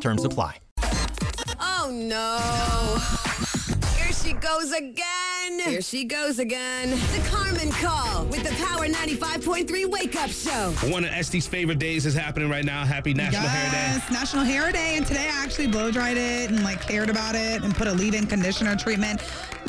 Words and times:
Terms 0.00 0.24
apply. 0.24 0.58
Oh 1.60 1.90
no. 1.92 2.98
Here 3.96 4.12
she 4.12 4.32
goes 4.34 4.72
again. 4.72 5.60
Here 5.60 5.80
she 5.80 6.04
goes 6.04 6.38
again. 6.38 6.90
The 6.90 7.22
Carmen 7.30 7.70
Call 7.72 8.24
with 8.26 8.42
the 8.42 8.54
Power 8.64 8.86
95.3 8.86 9.86
Wake 9.90 10.16
Up 10.16 10.30
Show. 10.30 10.72
One 10.90 11.04
of 11.04 11.10
Estee's 11.12 11.46
favorite 11.46 11.78
days 11.78 12.06
is 12.06 12.14
happening 12.14 12.50
right 12.50 12.64
now. 12.64 12.84
Happy 12.84 13.14
National 13.14 13.48
Hair 13.48 13.70
Day. 13.70 13.76
Yes, 13.76 14.10
National 14.10 14.44
Hair 14.44 14.72
Day, 14.72 14.96
and 14.96 15.06
today 15.06 15.26
I 15.26 15.42
actually 15.42 15.68
blow 15.68 15.90
dried 15.90 16.16
it 16.16 16.50
and 16.50 16.62
like 16.64 16.80
cared 16.80 17.08
about 17.10 17.34
it 17.34 17.62
and 17.62 17.74
put 17.74 17.86
a 17.86 17.92
leave-in 17.92 18.26
conditioner 18.26 18.76
treatment. 18.76 19.20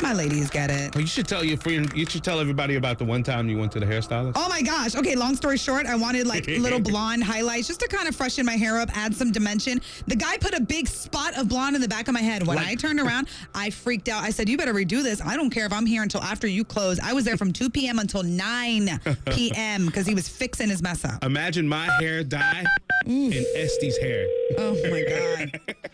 My 0.02 0.12
ladies 0.12 0.50
get 0.50 0.70
it. 0.70 0.94
Well, 0.94 1.00
you 1.00 1.06
should 1.06 1.26
tell 1.26 1.42
your 1.42 1.56
friend. 1.56 1.90
You 1.94 2.06
should 2.06 2.22
tell 2.22 2.38
everybody 2.38 2.76
about 2.76 2.98
the 2.98 3.04
one 3.04 3.22
time 3.22 3.48
you 3.48 3.58
went 3.58 3.72
to 3.72 3.80
the 3.80 3.86
hairstylist. 3.86 4.32
Oh 4.36 4.48
my 4.48 4.60
gosh. 4.62 4.94
Okay, 4.94 5.14
long 5.16 5.34
story 5.34 5.56
short, 5.58 5.86
I 5.86 5.96
wanted 5.96 6.26
like 6.26 6.46
little 6.46 6.78
blonde 6.92 7.24
highlights 7.24 7.66
just 7.66 7.80
to 7.80 7.88
kind 7.88 8.06
of 8.06 8.14
freshen 8.14 8.44
my 8.46 8.52
hair 8.56 8.78
up, 8.78 8.90
add 8.96 9.14
some 9.14 9.32
dimension. 9.32 9.80
The 10.06 10.14
guy 10.16 10.36
put 10.38 10.54
a 10.54 10.60
big 10.60 10.86
spot 10.86 11.36
of 11.38 11.48
blonde 11.48 11.76
in 11.76 11.82
the 11.82 11.88
back 11.88 12.08
of 12.08 12.14
my 12.14 12.20
head. 12.20 12.46
When 12.46 12.56
Like- 12.56 12.66
I 12.68 12.74
turned 12.74 13.00
around, 13.00 13.28
I 13.54 13.70
freaked 13.70 14.08
out. 14.08 14.22
I 14.22 14.30
said, 14.30 14.48
You 14.48 14.56
better 14.58 14.74
redo 14.74 15.02
this. 15.02 15.20
I 15.22 15.34
don't 15.36 15.50
care 15.50 15.66
if 15.66 15.72
I'm 15.72 15.86
here 15.86 16.02
until 16.02 16.22
after 16.22 16.46
you 16.46 16.62
close. 16.64 17.00
I 17.00 17.12
was 17.12 17.24
there 17.24 17.36
from 17.36 17.52
2 17.52 17.70
p.m. 17.70 17.98
until 17.98 18.22
9 18.22 19.00
p.m. 19.32 19.86
because 19.86 20.06
he 20.06 20.14
was 20.14 20.28
fixing 20.28 20.68
his 20.68 20.82
mess 20.82 21.04
up. 21.04 21.24
Imagine 21.24 21.66
my 21.66 21.86
hair 22.00 22.22
dye 22.22 22.64
and 23.06 23.32
Estee's 23.56 23.96
hair. 23.98 24.26
Oh 24.58 24.74
my 24.90 25.04
God. 25.08 25.76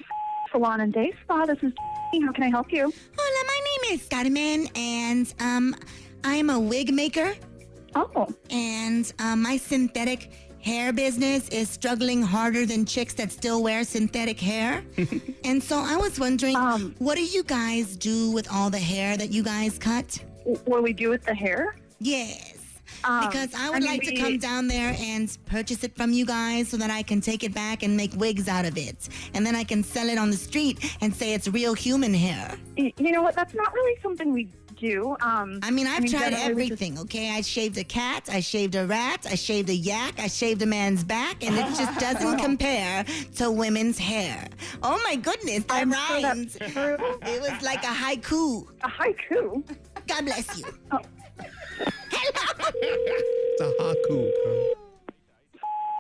Salon 0.51 0.81
and 0.81 0.93
Day 0.93 1.13
Spa. 1.25 1.47
This 1.47 1.57
is 1.63 1.73
How 2.23 2.33
can 2.33 2.43
I 2.45 2.51
help 2.51 2.71
you? 2.71 2.83
Hola, 2.83 3.42
my 3.42 3.42
name 3.83 3.95
is 3.95 4.09
Carmen, 4.09 4.69
and 4.75 5.33
um, 5.41 5.75
I'm 6.25 6.51
a 6.51 6.59
wig 6.59 6.93
maker, 6.93 7.35
Oh, 7.95 8.27
and 8.51 9.13
um, 9.19 9.43
my 9.43 9.59
synthetic 9.59 10.33
hair 10.63 10.93
business 10.95 11.49
is 11.51 11.69
struggling 11.69 12.23
harder 12.23 12.65
than 12.65 12.87
chicks 12.87 13.13
that 13.15 13.31
still 13.31 13.63
wear 13.63 13.85
synthetic 13.85 14.41
hair. 14.41 14.83
and 15.45 15.63
so 15.63 15.77
I 15.79 15.97
was 15.97 16.19
wondering, 16.19 16.57
Um. 16.57 16.95
what 17.01 17.17
do 17.17 17.25
you 17.25 17.43
guys 17.43 17.97
do 17.97 18.31
with 18.31 18.51
all 18.51 18.71
the 18.71 18.79
hair 18.79 19.17
that 19.17 19.31
you 19.31 19.43
guys 19.43 19.79
cut? 19.79 20.19
what 20.45 20.79
do 20.79 20.83
we 20.83 20.93
do 20.93 21.11
with 21.11 21.23
the 21.25 21.35
hair? 21.35 21.77
Yes. 22.01 22.55
Um, 23.05 23.27
Because 23.27 23.55
I 23.55 23.67
I 23.67 23.71
would 23.71 23.81
mean, 23.83 23.91
like 23.91 24.03
to 24.03 24.15
come 24.17 24.39
down 24.39 24.69
there 24.69 24.95
and 24.99 25.37
purchase 25.47 25.83
it 25.85 25.97
from 25.97 26.13
you 26.13 26.25
guys 26.27 26.69
so 26.69 26.77
that 26.77 26.91
I 26.91 27.03
can 27.03 27.21
take 27.21 27.43
it 27.45 27.55
back 27.55 27.83
and 27.83 27.97
make 27.97 28.13
wigs 28.17 28.49
out 28.49 28.65
of 28.65 28.77
it. 28.77 29.09
And 29.35 29.45
then 29.47 29.55
I 29.57 29.65
can 29.65 29.83
sell 29.83 30.09
it 30.09 30.19
on 30.19 30.31
the 30.31 30.37
street 30.37 30.79
and 31.01 31.15
say 31.15 31.35
it's 31.35 31.49
real 31.49 31.75
human 31.75 32.15
hair. 32.15 32.57
You 32.77 32.93
know 33.13 33.23
what? 33.23 33.35
That's 33.35 33.55
not 33.55 33.73
really 33.75 33.99
something 34.03 34.33
we 34.33 34.49
do. 34.77 35.17
Um, 35.21 35.61
I 35.63 35.71
mean, 35.71 35.87
I've 35.87 36.05
tried 36.07 36.31
generally 36.31 36.55
we 36.55 36.69
just- 36.69 36.83
everything, 36.83 36.99
okay? 37.01 37.31
I 37.31 37.41
shaved 37.43 37.79
a 37.79 37.85
cat, 37.85 38.29
I 38.33 38.41
shaved 38.41 38.75
a 38.75 38.85
rat, 38.87 39.27
I 39.31 39.37
shaved 39.37 39.71
a 39.71 39.75
yak, 39.75 40.15
I 40.19 40.27
shaved 40.27 40.61
a 40.63 40.67
man's 40.67 41.05
back, 41.05 41.45
and 41.45 41.55
it 41.57 41.67
just 41.77 42.01
doesn't 42.01 42.39
compare 42.49 43.05
to 43.37 43.51
women's 43.51 43.97
hair. 43.99 44.49
Oh 44.83 45.01
my 45.05 45.15
goodness, 45.17 45.63
that 45.65 45.89
that's 45.89 46.57
true. 46.73 46.97
It 47.23 47.41
was 47.41 47.63
like 47.63 47.85
a 47.85 47.95
haiku. 48.03 48.67
A 48.83 48.89
haiku. 48.89 49.63
God 50.09 50.25
bless 50.25 50.59
you. 50.59 50.65
It's 53.55 53.61
a 53.61 53.71
haku. 53.81 54.31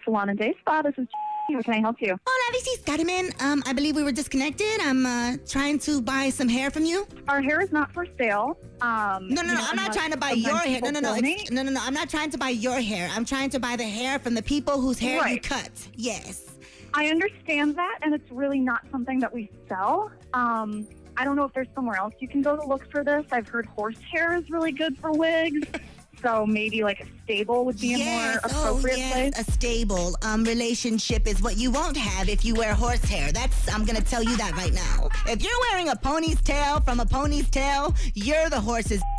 Salon 0.05 0.31
and 0.31 0.39
Day 0.39 0.55
Spa. 0.61 0.83
This 0.83 0.95
is 0.99 1.07
How 1.53 1.61
can 1.63 1.75
I 1.75 1.81
help 1.81 1.97
you? 2.01 2.09
Hola, 2.27 2.53
this 2.53 2.67
is 2.67 2.79
Carmen. 2.85 3.31
Um, 3.41 3.63
I 3.67 3.73
believe 3.73 3.95
we 3.95 4.03
were 4.03 4.11
disconnected. 4.11 4.81
I'm 4.81 5.05
uh, 5.07 5.37
trying 5.47 5.79
to 5.81 6.01
buy 6.01 6.31
some 6.31 6.49
hair 6.49 6.71
from 6.71 6.85
you. 6.85 7.07
Our 7.29 7.41
hair 7.43 7.61
is 7.61 7.71
not 7.73 7.93
for 7.93 8.07
sale. 8.19 8.57
Um, 8.81 9.29
No, 9.29 9.43
no, 9.43 9.53
you 9.53 9.59
no. 9.59 9.65
I'm 9.69 9.77
not 9.77 9.93
trying 9.93 10.11
to 10.13 10.17
buy 10.17 10.31
your 10.33 10.57
hair. 10.57 10.81
No, 10.81 10.91
no, 10.91 11.01
no. 11.01 11.15
Ex- 11.15 11.51
No, 11.51 11.63
no, 11.63 11.71
no. 11.71 11.81
I'm 11.83 11.95
not 11.95 12.09
trying 12.09 12.31
to 12.31 12.39
buy 12.39 12.49
your 12.49 12.81
hair. 12.81 13.09
I'm 13.15 13.25
trying 13.25 13.51
to 13.51 13.61
buy 13.61 13.77
the 13.77 13.85
hair 13.85 14.19
from 14.19 14.35
the 14.35 14.43
people 14.43 14.81
whose 14.81 14.99
hair 14.99 15.27
you 15.29 15.41
cut. 15.41 15.71
Yes. 15.95 16.47
I 16.95 17.07
understand 17.09 17.77
that, 17.77 17.99
and 18.03 18.15
it's 18.15 18.31
really 18.33 18.61
not 18.61 18.81
something 18.91 19.21
that 19.21 19.33
we 19.33 19.51
sell. 19.69 20.11
Um, 20.35 20.87
I 21.17 21.25
don't 21.25 21.37
know 21.37 21.45
if 21.45 21.53
there's 21.53 21.69
somewhere 21.75 21.97
else 21.97 22.15
you 22.21 22.29
can 22.29 22.41
go 22.43 22.57
to 22.57 22.65
look 22.65 22.91
for 22.91 23.05
this. 23.05 23.25
I've 23.31 23.47
heard 23.49 23.67
horsehair 23.67 24.35
is 24.37 24.49
really 24.51 24.73
good 24.73 24.97
for 24.99 25.13
wigs, 25.13 25.67
so 26.23 26.47
maybe 26.47 26.83
like 26.83 27.01
a 27.01 27.07
stable 27.25 27.65
would 27.65 27.81
be 27.81 27.95
a 27.95 27.99
more 27.99 28.41
appropriate 28.45 28.95
oh, 28.95 28.99
yes, 28.99 29.13
place. 29.13 29.49
a 29.49 29.51
stable 29.51 30.17
um, 30.23 30.45
relationship 30.45 31.27
is 31.27 31.43
what 31.43 31.57
you 31.57 31.71
won't 31.71 31.97
have 31.97 32.29
if 32.29 32.45
you 32.45 32.55
wear 32.55 32.75
horsehair. 32.75 33.33
That's 33.33 33.73
I'm 33.73 33.85
gonna 33.85 34.01
tell 34.01 34.23
you 34.23 34.37
that 34.37 34.53
right 34.57 34.73
now. 34.73 35.09
If 35.27 35.43
you're 35.43 35.59
wearing 35.71 35.89
a 35.89 35.97
pony's 35.97 36.41
tail 36.43 36.81
from 36.81 37.01
a 37.01 37.07
pony's 37.07 37.51
tail, 37.51 37.95
you're 38.15 38.49
the 38.51 38.61
horse's. 38.61 39.03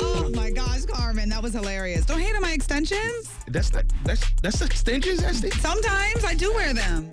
Oh 0.00 0.30
my 0.34 0.50
gosh, 0.50 0.84
Carmen, 0.84 1.28
that 1.30 1.42
was 1.42 1.52
hilarious. 1.52 2.06
Don't 2.06 2.20
hate 2.20 2.34
on 2.34 2.42
my 2.42 2.52
extensions. 2.52 3.28
That's 3.48 3.70
the, 3.70 3.84
that's 4.04 4.24
that's 4.40 4.62
extensions, 4.62 5.22
Estee. 5.22 5.50
Sometimes 5.50 6.24
I 6.24 6.34
do 6.34 6.52
wear 6.54 6.72
them. 6.72 7.10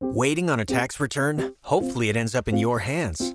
Waiting 0.00 0.50
on 0.50 0.60
a 0.60 0.64
tax 0.64 0.98
return? 0.98 1.54
Hopefully, 1.62 2.08
it 2.08 2.16
ends 2.16 2.34
up 2.34 2.48
in 2.48 2.56
your 2.56 2.80
hands. 2.80 3.34